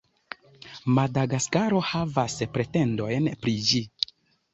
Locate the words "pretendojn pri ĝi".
2.55-3.83